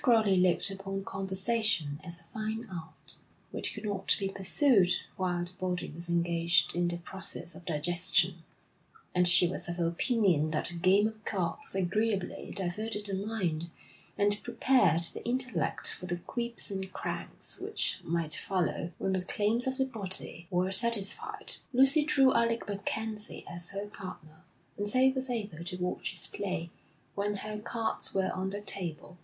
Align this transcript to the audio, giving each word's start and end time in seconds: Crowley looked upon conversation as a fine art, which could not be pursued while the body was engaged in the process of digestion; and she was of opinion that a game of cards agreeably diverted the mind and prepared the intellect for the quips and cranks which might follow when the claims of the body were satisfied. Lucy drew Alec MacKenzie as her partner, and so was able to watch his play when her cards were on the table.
Crowley 0.00 0.38
looked 0.38 0.70
upon 0.70 1.04
conversation 1.04 2.00
as 2.02 2.18
a 2.18 2.22
fine 2.24 2.64
art, 2.72 3.18
which 3.50 3.74
could 3.74 3.84
not 3.84 4.16
be 4.18 4.26
pursued 4.26 4.90
while 5.18 5.44
the 5.44 5.52
body 5.58 5.90
was 5.90 6.08
engaged 6.08 6.74
in 6.74 6.88
the 6.88 6.96
process 6.96 7.54
of 7.54 7.66
digestion; 7.66 8.42
and 9.14 9.28
she 9.28 9.46
was 9.46 9.68
of 9.68 9.78
opinion 9.78 10.50
that 10.50 10.70
a 10.70 10.76
game 10.76 11.06
of 11.06 11.22
cards 11.26 11.74
agreeably 11.74 12.54
diverted 12.56 13.04
the 13.04 13.12
mind 13.12 13.68
and 14.16 14.42
prepared 14.42 15.02
the 15.12 15.22
intellect 15.26 15.88
for 15.92 16.06
the 16.06 16.16
quips 16.20 16.70
and 16.70 16.90
cranks 16.94 17.60
which 17.60 17.98
might 18.02 18.32
follow 18.32 18.92
when 18.96 19.12
the 19.12 19.20
claims 19.20 19.66
of 19.66 19.76
the 19.76 19.84
body 19.84 20.46
were 20.50 20.72
satisfied. 20.72 21.56
Lucy 21.74 22.02
drew 22.02 22.32
Alec 22.32 22.66
MacKenzie 22.66 23.44
as 23.46 23.72
her 23.72 23.88
partner, 23.88 24.46
and 24.78 24.88
so 24.88 25.06
was 25.14 25.28
able 25.28 25.62
to 25.64 25.76
watch 25.76 26.12
his 26.12 26.28
play 26.28 26.70
when 27.14 27.34
her 27.34 27.58
cards 27.58 28.14
were 28.14 28.30
on 28.32 28.48
the 28.48 28.62
table. 28.62 29.18